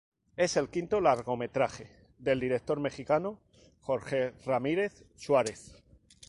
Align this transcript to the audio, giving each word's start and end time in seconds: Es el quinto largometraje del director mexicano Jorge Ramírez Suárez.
Es 0.35 0.57
el 0.57 0.69
quinto 0.71 0.99
largometraje 0.99 1.87
del 2.17 2.39
director 2.39 2.79
mexicano 2.79 3.39
Jorge 3.81 4.31
Ramírez 4.47 5.03
Suárez. 5.15 5.75